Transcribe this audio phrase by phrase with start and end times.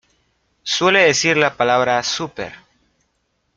[0.63, 2.53] Suele decir la palabra "super".